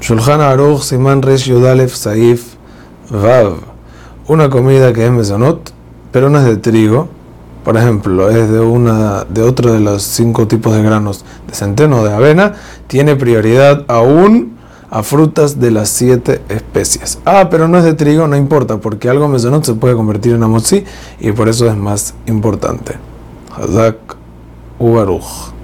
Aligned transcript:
Shulchan 0.00 0.40
Aruch 0.40 0.80
Siman 0.80 1.20
Resh 1.20 1.44
Yudalef 1.44 1.94
Saif 1.94 2.54
Vav. 3.10 3.56
Una 4.28 4.48
comida 4.48 4.94
que 4.94 5.04
es 5.04 5.12
mesonot, 5.12 5.72
pero 6.10 6.30
no 6.30 6.38
es 6.38 6.46
de 6.46 6.56
trigo. 6.56 7.08
Por 7.64 7.76
ejemplo, 7.76 8.30
es 8.30 8.50
de 8.50 8.60
una 8.60 9.24
de 9.24 9.42
otro 9.42 9.74
de 9.74 9.80
los 9.80 10.02
cinco 10.02 10.48
tipos 10.48 10.74
de 10.74 10.82
granos 10.82 11.26
de 11.46 11.54
centeno 11.54 12.00
o 12.00 12.04
de 12.04 12.14
avena. 12.14 12.54
Tiene 12.86 13.14
prioridad 13.14 13.84
aún 13.88 14.56
a 14.90 15.02
frutas 15.02 15.60
de 15.60 15.70
las 15.70 15.90
siete 15.90 16.40
especies. 16.48 17.18
Ah, 17.26 17.48
pero 17.50 17.68
no 17.68 17.76
es 17.76 17.84
de 17.84 17.92
trigo, 17.92 18.26
no 18.26 18.36
importa, 18.36 18.78
porque 18.78 19.10
algo 19.10 19.28
mesonot 19.28 19.64
se 19.64 19.74
puede 19.74 19.94
convertir 19.94 20.34
en 20.34 20.42
amotzi 20.42 20.84
y 21.20 21.32
por 21.32 21.48
eso 21.50 21.66
es 21.68 21.76
más 21.76 22.14
importante. 22.26 22.94
Hazak 23.54 24.16
Ubaruch. 24.78 25.59